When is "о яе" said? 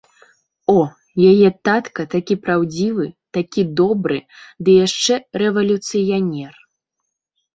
0.71-1.49